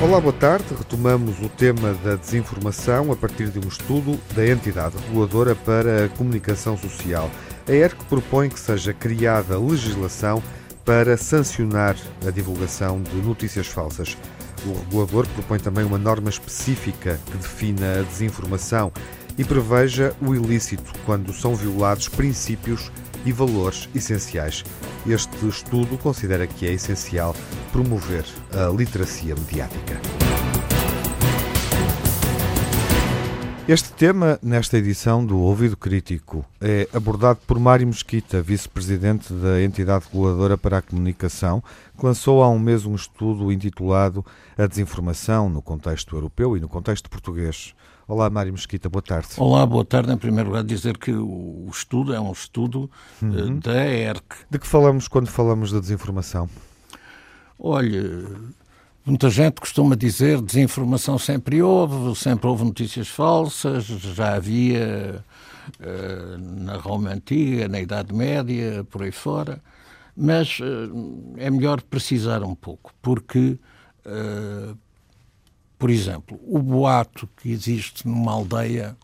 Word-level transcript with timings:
Olá, 0.00 0.20
boa 0.20 0.32
tarde. 0.32 0.64
Retomamos 0.78 1.40
o 1.40 1.48
tema 1.48 1.92
da 2.04 2.14
desinformação 2.14 3.10
a 3.10 3.16
partir 3.16 3.48
de 3.48 3.58
um 3.58 3.66
estudo 3.66 4.16
da 4.32 4.46
entidade 4.46 4.96
reguladora 4.96 5.56
para 5.56 6.04
a 6.04 6.08
comunicação 6.08 6.78
social. 6.78 7.28
A 7.66 7.72
ERC 7.72 8.04
propõe 8.04 8.48
que 8.48 8.60
seja 8.60 8.94
criada 8.94 9.58
legislação 9.58 10.40
para 10.84 11.16
sancionar 11.16 11.96
a 12.24 12.30
divulgação 12.30 13.02
de 13.02 13.16
notícias 13.16 13.66
falsas. 13.66 14.16
O 14.64 14.78
regulador 14.84 15.26
propõe 15.34 15.58
também 15.58 15.84
uma 15.84 15.98
norma 15.98 16.30
específica 16.30 17.18
que 17.26 17.36
defina 17.36 17.98
a 17.98 18.02
desinformação 18.02 18.92
e 19.36 19.42
preveja 19.42 20.14
o 20.22 20.32
ilícito 20.32 20.92
quando 21.04 21.32
são 21.32 21.56
violados 21.56 22.08
princípios 22.08 22.92
e 23.26 23.32
valores 23.32 23.88
essenciais. 23.92 24.62
Este 25.06 25.48
estudo 25.48 25.96
considera 25.96 26.46
que 26.46 26.66
é 26.66 26.72
essencial 26.72 27.34
promover 27.72 28.24
a 28.52 28.70
literacia 28.70 29.34
mediática. 29.34 30.00
Este 33.66 33.92
tema, 33.92 34.38
nesta 34.42 34.78
edição 34.78 35.24
do 35.24 35.38
Ouvido 35.38 35.76
Crítico, 35.76 36.44
é 36.58 36.88
abordado 36.92 37.38
por 37.46 37.58
Mário 37.58 37.86
Mesquita, 37.86 38.40
vice-presidente 38.40 39.32
da 39.32 39.62
entidade 39.62 40.06
reguladora 40.06 40.56
para 40.56 40.78
a 40.78 40.82
comunicação, 40.82 41.62
que 41.98 42.04
lançou 42.04 42.42
há 42.42 42.48
um 42.48 42.58
mês 42.58 42.86
um 42.86 42.94
estudo 42.94 43.52
intitulado 43.52 44.24
A 44.56 44.66
Desinformação 44.66 45.50
no 45.50 45.60
Contexto 45.60 46.16
Europeu 46.16 46.56
e 46.56 46.60
no 46.60 46.68
Contexto 46.68 47.10
Português. 47.10 47.74
Olá, 48.08 48.30
Mário 48.30 48.50
Mesquita, 48.50 48.88
boa 48.88 49.02
tarde. 49.02 49.28
Olá, 49.36 49.66
boa 49.66 49.84
tarde. 49.84 50.10
Em 50.10 50.16
primeiro 50.16 50.48
lugar, 50.48 50.64
dizer 50.64 50.96
que 50.96 51.12
o 51.12 51.68
estudo 51.70 52.14
é 52.14 52.18
um 52.18 52.32
estudo 52.32 52.90
eh, 53.22 53.26
uhum. 53.26 53.58
da 53.58 53.84
ERC. 53.84 54.46
De 54.48 54.58
que 54.58 54.66
falamos 54.66 55.06
quando 55.06 55.26
falamos 55.26 55.70
da 55.70 55.78
desinformação? 55.78 56.48
Olha, 57.58 58.26
muita 59.04 59.28
gente 59.28 59.60
costuma 59.60 59.94
dizer 59.94 60.40
desinformação 60.40 61.18
sempre 61.18 61.60
houve, 61.60 62.18
sempre 62.18 62.46
houve 62.46 62.64
notícias 62.64 63.08
falsas, 63.08 63.84
já 63.84 64.36
havia 64.36 65.22
uh, 65.78 66.38
na 66.64 66.76
Roma 66.76 67.10
Antiga, 67.10 67.68
na 67.68 67.78
Idade 67.78 68.14
Média, 68.14 68.86
por 68.88 69.02
aí 69.02 69.12
fora, 69.12 69.60
mas 70.16 70.60
uh, 70.60 71.34
é 71.36 71.50
melhor 71.50 71.82
precisar 71.82 72.42
um 72.42 72.54
pouco, 72.54 72.90
porque 73.02 73.58
uh, 74.06 74.74
por 75.78 75.90
exemplo, 75.90 76.38
o 76.42 76.58
boato 76.58 77.28
que 77.36 77.50
existe 77.50 78.06
numa 78.06 78.32
aldeia 78.32 78.96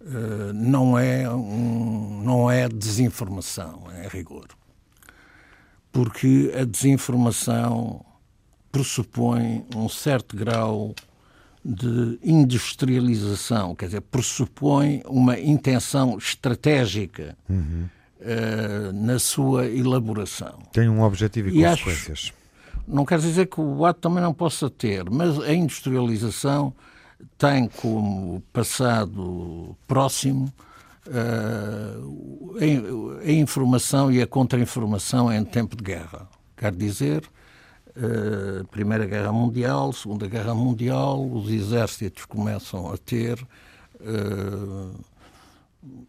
uh, 0.00 0.52
não, 0.54 0.96
é 0.96 1.28
um, 1.28 2.22
não 2.22 2.50
é 2.50 2.68
desinformação, 2.68 3.84
é 3.92 4.06
rigor. 4.06 4.46
Porque 5.90 6.52
a 6.58 6.64
desinformação 6.64 8.04
pressupõe 8.70 9.64
um 9.74 9.88
certo 9.88 10.36
grau 10.36 10.94
de 11.64 12.18
industrialização, 12.22 13.74
quer 13.74 13.86
dizer, 13.86 14.00
pressupõe 14.02 15.02
uma 15.04 15.38
intenção 15.38 16.16
estratégica 16.16 17.36
uhum. 17.48 17.88
uh, 18.20 18.92
na 18.92 19.18
sua 19.18 19.66
elaboração. 19.66 20.60
Tem 20.72 20.88
um 20.88 21.02
objetivo 21.02 21.48
e, 21.48 21.60
e 21.60 21.64
consequências. 21.64 22.18
Acho, 22.18 22.37
não 22.88 23.04
quer 23.04 23.18
dizer 23.18 23.46
que 23.46 23.60
o 23.60 23.84
ato 23.84 24.00
também 24.00 24.22
não 24.22 24.32
possa 24.32 24.70
ter, 24.70 25.08
mas 25.10 25.38
a 25.40 25.52
industrialização 25.52 26.74
tem 27.36 27.68
como 27.68 28.40
passado 28.52 29.76
próximo 29.86 30.52
uh, 31.06 32.58
a, 33.20 33.30
informação 33.30 34.10
e 34.10 34.22
a 34.22 34.26
contra-informação 34.26 35.32
em 35.32 35.44
tempo 35.44 35.76
de 35.76 35.84
guerra. 35.84 36.28
Quer 36.56 36.72
dizer, 36.72 37.24
uh, 37.96 38.66
Primeira 38.68 39.06
Guerra 39.06 39.32
Mundial, 39.32 39.92
Segunda 39.92 40.26
Guerra 40.26 40.54
Mundial, 40.54 41.28
os 41.30 41.50
exércitos 41.50 42.24
começam 42.24 42.90
a 42.92 42.96
ter 42.96 43.38
uh, 44.00 44.94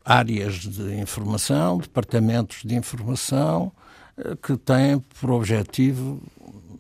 áreas 0.06 0.56
de 0.56 0.96
informação, 0.96 1.78
departamentos 1.78 2.62
de 2.64 2.76
informação, 2.76 3.72
que 4.44 4.58
têm 4.58 5.00
por 5.00 5.32
objetivo 5.32 6.22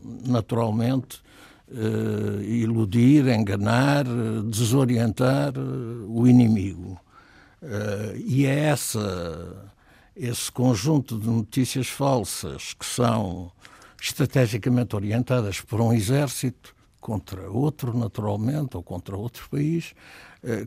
naturalmente, 0.03 1.21
uh, 1.69 2.41
iludir, 2.41 3.27
enganar, 3.27 4.05
desorientar 4.45 5.57
uh, 5.57 6.05
o 6.07 6.27
inimigo. 6.27 6.99
Uh, 7.61 8.17
e 8.17 8.45
é 8.45 8.59
essa, 8.65 9.71
esse 10.15 10.51
conjunto 10.51 11.19
de 11.19 11.27
notícias 11.27 11.87
falsas 11.87 12.73
que 12.73 12.85
são 12.85 13.51
estrategicamente 14.01 14.95
orientadas 14.95 15.59
por 15.59 15.81
um 15.81 15.93
exército 15.93 16.73
contra 17.01 17.49
outro, 17.49 17.97
naturalmente, 17.97 18.75
ou 18.77 18.83
contra 18.83 19.15
outro 19.15 19.49
país, 19.49 19.93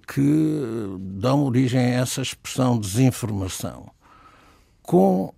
que 0.06 0.98
dão 0.98 1.44
origem 1.44 1.80
a 1.80 2.00
essa 2.00 2.20
expressão 2.20 2.78
desinformação. 2.78 3.90
Com 4.82 5.32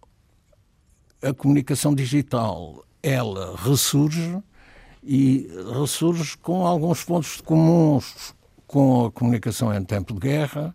a 1.22 1.32
comunicação 1.32 1.94
digital, 1.94 2.84
ela 3.04 3.54
ressurge 3.56 4.42
e 5.02 5.46
ressurge 5.78 6.38
com 6.38 6.66
alguns 6.66 7.04
pontos 7.04 7.38
comuns 7.42 8.34
com 8.66 9.04
a 9.04 9.12
comunicação 9.12 9.72
em 9.74 9.84
tempo 9.84 10.14
de 10.14 10.20
guerra, 10.20 10.74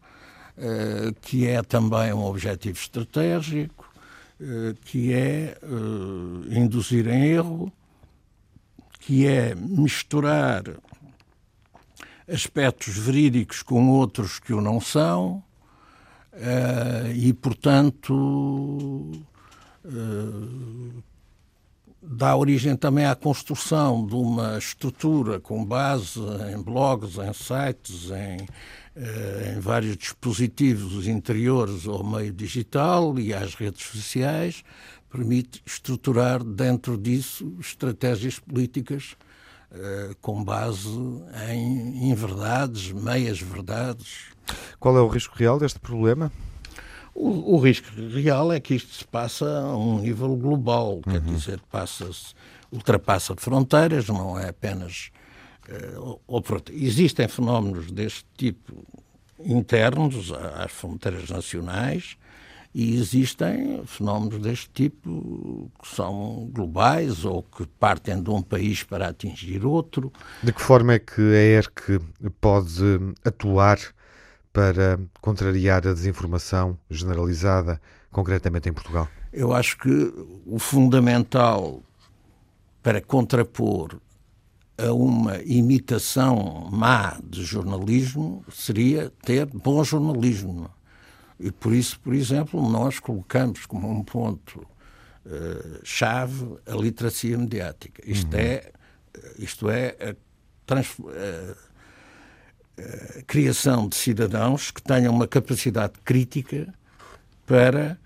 eh, 0.55 1.11
que 1.21 1.47
é 1.47 1.63
também 1.63 2.13
um 2.13 2.23
objetivo 2.23 2.77
estratégico, 2.77 3.91
eh, 4.39 4.75
que 4.85 5.11
é 5.11 5.57
eh, 5.61 6.59
induzir 6.59 7.07
em 7.07 7.25
erro, 7.31 7.73
que 8.99 9.25
é 9.25 9.55
misturar 9.55 10.63
aspectos 12.31 12.95
verídicos 12.95 13.63
com 13.63 13.89
outros 13.89 14.37
que 14.37 14.53
o 14.53 14.61
não 14.61 14.79
são, 14.79 15.43
e, 17.15 17.33
portanto, 17.33 19.11
dá 22.01 22.35
origem 22.35 22.75
também 22.75 23.05
à 23.05 23.15
construção 23.15 24.05
de 24.05 24.15
uma 24.15 24.57
estrutura 24.57 25.39
com 25.39 25.63
base 25.63 26.19
em 26.53 26.61
blogs, 26.61 27.17
em 27.17 27.33
sites, 27.33 28.09
em, 28.11 28.47
eh, 28.95 29.53
em 29.55 29.59
vários 29.59 29.97
dispositivos 29.97 31.07
interiores 31.07 31.87
ao 31.87 32.03
meio 32.03 32.31
digital 32.31 33.19
e 33.19 33.33
às 33.33 33.53
redes 33.55 33.85
sociais, 33.85 34.63
permite 35.09 35.61
estruturar 35.65 36.43
dentro 36.43 36.97
disso 36.97 37.55
estratégias 37.59 38.39
políticas 38.39 39.15
eh, 39.71 40.15
com 40.21 40.43
base 40.43 40.89
em 41.49 42.09
inverdades, 42.09 42.91
meias 42.91 43.39
verdades. 43.39 44.27
Qual 44.79 44.97
é 44.97 45.01
o 45.01 45.07
risco 45.07 45.35
real 45.35 45.59
deste 45.59 45.79
problema? 45.79 46.31
O, 47.13 47.55
o, 47.55 47.59
risco 47.59 47.87
real 48.13 48.51
é 48.51 48.59
que 48.59 48.75
isto 48.75 48.93
se 48.93 49.05
passa 49.05 49.45
a 49.45 49.77
um 49.77 49.99
nível 49.99 50.35
global, 50.35 50.95
uhum. 50.95 51.01
quer 51.01 51.21
dizer, 51.21 51.59
passa-se, 51.71 52.33
ultrapassa 52.71 53.35
fronteiras, 53.35 54.07
não 54.07 54.39
é 54.39 54.49
apenas. 54.49 55.11
Uh, 55.67 56.19
ou, 56.27 56.43
existem 56.71 57.27
fenómenos 57.27 57.91
deste 57.91 58.25
tipo 58.35 58.85
internos 59.39 60.31
às 60.31 60.71
fronteiras 60.71 61.29
nacionais 61.29 62.17
e 62.73 62.95
existem 62.95 63.83
fenómenos 63.85 64.39
deste 64.39 64.69
tipo 64.69 65.71
que 65.81 65.87
são 65.87 66.49
globais 66.51 67.25
ou 67.25 67.41
que 67.41 67.65
partem 67.79 68.21
de 68.21 68.29
um 68.29 68.41
país 68.41 68.83
para 68.83 69.07
atingir 69.07 69.65
outro. 69.65 70.11
De 70.43 70.53
que 70.53 70.61
forma 70.61 70.93
é 70.93 70.99
que 70.99 71.21
a 71.21 71.41
ERC 71.57 71.99
pode 72.39 72.83
atuar 73.25 73.79
para 74.51 74.99
contrariar 75.21 75.87
a 75.87 75.93
desinformação 75.93 76.77
generalizada, 76.89 77.79
concretamente 78.11 78.69
em 78.69 78.73
Portugal? 78.73 79.07
Eu 79.31 79.53
acho 79.53 79.77
que 79.77 80.13
o 80.45 80.57
fundamental 80.57 81.83
para 82.81 83.01
contrapor 83.01 83.99
a 84.77 84.93
uma 84.93 85.37
imitação 85.41 86.69
má 86.71 87.19
de 87.23 87.43
jornalismo 87.43 88.43
seria 88.49 89.11
ter 89.23 89.45
bom 89.45 89.83
jornalismo. 89.83 90.69
E 91.39 91.51
por 91.51 91.73
isso, 91.73 91.99
por 91.99 92.13
exemplo, 92.13 92.67
nós 92.69 92.99
colocamos 92.99 93.65
como 93.65 93.89
um 93.89 94.03
ponto 94.03 94.59
uh, 95.25 95.79
chave 95.83 96.57
a 96.65 96.75
literacia 96.75 97.37
mediática. 97.37 98.01
Isto 98.05 98.35
uhum. 98.35 98.41
é, 98.41 98.71
isto 99.37 99.69
é 99.69 99.95
a, 99.99 100.15
trans, 100.65 100.97
uh, 100.99 101.09
eh, 101.11 101.55
criação 103.27 103.87
de 103.87 103.95
cidadãos 103.95 104.71
que 104.71 104.81
tenham 104.81 105.13
uma 105.13 105.27
capacidade 105.27 105.93
crítica 106.03 106.73
para 107.45 107.97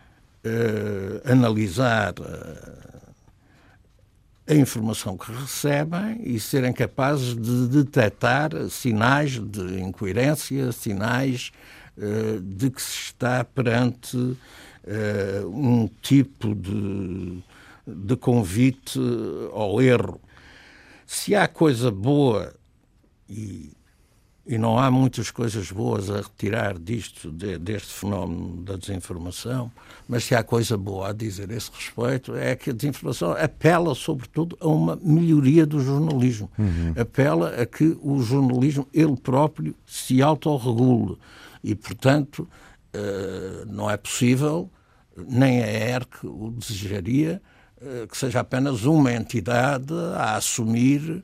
uh, 0.45 1.31
analisar 1.31 2.13
uh, 2.19 3.13
a 4.47 4.53
informação 4.53 5.17
que 5.17 5.31
recebem 5.31 6.21
e 6.23 6.39
serem 6.39 6.71
capazes 6.71 7.35
de 7.35 7.67
detectar 7.67 8.51
sinais 8.69 9.39
de 9.39 9.81
incoerência, 9.81 10.71
sinais 10.71 11.51
uh, 11.97 12.39
de 12.39 12.69
que 12.69 12.81
se 12.81 12.97
está 13.05 13.43
perante 13.43 14.37
um 15.45 15.89
tipo 16.01 16.53
de, 16.53 17.41
de 17.87 18.17
convite 18.17 18.99
ao 19.53 19.81
erro. 19.81 20.19
Se 21.07 21.33
há 21.33 21.47
coisa 21.47 21.89
boa 21.89 22.53
e 23.29 23.71
e 24.45 24.57
não 24.57 24.77
há 24.77 24.91
muitas 24.91 25.31
coisas 25.31 25.71
boas 25.71 26.09
a 26.09 26.17
retirar 26.17 26.77
disto, 26.77 27.31
de, 27.31 27.57
deste 27.57 27.93
fenómeno 27.93 28.61
da 28.61 28.75
desinformação, 28.75 29.71
mas 30.07 30.25
se 30.25 30.35
há 30.35 30.43
coisa 30.43 30.77
boa 30.77 31.09
a 31.09 31.13
dizer 31.13 31.49
a 31.49 31.55
esse 31.55 31.71
respeito 31.73 32.35
é 32.35 32.53
que 32.55 32.71
a 32.71 32.73
desinformação 32.73 33.31
apela, 33.31 33.95
sobretudo, 33.95 34.57
a 34.59 34.67
uma 34.67 34.97
melhoria 34.97 35.65
do 35.65 35.79
jornalismo. 35.79 36.51
Uhum. 36.59 36.93
Apela 36.99 37.55
a 37.55 37.65
que 37.65 37.97
o 38.01 38.21
jornalismo, 38.21 38.85
ele 38.93 39.15
próprio, 39.15 39.73
se 39.85 40.21
autorregule. 40.21 41.17
E, 41.63 41.73
portanto, 41.73 42.39
uh, 42.93 43.65
não 43.71 43.89
é 43.89 43.95
possível, 43.95 44.69
nem 45.15 45.63
a 45.63 45.67
ERC 45.67 46.25
o 46.25 46.51
desejaria, 46.51 47.41
uh, 47.81 48.07
que 48.07 48.17
seja 48.17 48.41
apenas 48.41 48.83
uma 48.83 49.13
entidade 49.13 49.93
a 50.17 50.35
assumir 50.35 51.23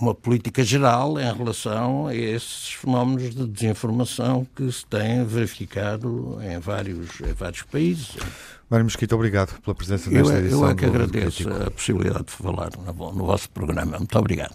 uma 0.00 0.14
política 0.14 0.62
geral 0.62 1.18
em 1.18 1.32
relação 1.32 2.06
a 2.06 2.14
esses 2.14 2.72
fenómenos 2.72 3.34
de 3.34 3.46
desinformação 3.46 4.46
que 4.54 4.70
se 4.70 4.86
têm 4.86 5.24
verificado 5.24 6.38
em 6.42 6.58
vários, 6.58 7.20
em 7.20 7.32
vários 7.32 7.62
países. 7.62 8.16
Mário 8.70 8.84
Mosquito, 8.84 9.14
obrigado 9.14 9.60
pela 9.60 9.74
presença 9.74 10.10
nesta 10.10 10.34
eu, 10.34 10.38
edição. 10.38 10.62
Eu 10.64 10.70
é 10.70 10.74
que 10.74 10.84
agradeço 10.84 11.48
a 11.48 11.70
possibilidade 11.70 12.24
de 12.24 12.32
falar 12.32 12.70
no, 12.76 13.12
no 13.12 13.26
vosso 13.26 13.48
programa. 13.50 13.98
Muito 13.98 14.18
obrigado. 14.18 14.54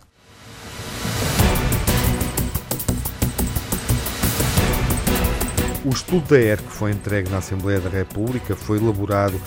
O 5.86 5.90
estudo 5.90 6.30
da 6.30 6.40
ERC 6.40 6.64
que 6.64 6.72
foi 6.72 6.92
entregue 6.92 7.30
na 7.30 7.40
Assembleia 7.40 7.82
da 7.82 7.90
República 7.90 8.56
foi 8.56 8.78
elaborado 8.78 9.40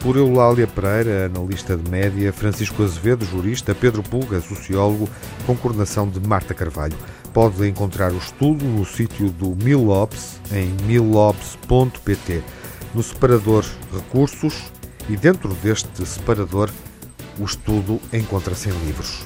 por 0.00 0.16
Eulália 0.16 0.66
Pereira, 0.66 1.26
analista 1.26 1.76
de 1.76 1.90
média, 1.90 2.32
Francisco 2.32 2.82
Azevedo, 2.82 3.24
jurista, 3.24 3.74
Pedro 3.74 4.02
Pulga, 4.02 4.40
sociólogo, 4.40 5.08
com 5.46 5.56
coordenação 5.56 6.08
de 6.08 6.20
Marta 6.20 6.54
Carvalho. 6.54 6.96
Pode 7.32 7.66
encontrar 7.68 8.12
o 8.12 8.18
estudo 8.18 8.64
no 8.64 8.84
sítio 8.84 9.30
do 9.30 9.56
Milobs, 9.62 10.40
em 10.52 10.74
milobs.pt, 10.86 12.42
no 12.94 13.02
separador 13.02 13.64
Recursos, 13.92 14.72
e 15.08 15.16
dentro 15.16 15.54
deste 15.54 16.04
separador 16.06 16.70
o 17.38 17.44
estudo 17.44 18.00
encontra-se 18.12 18.68
em 18.68 18.72
livros. 18.84 19.24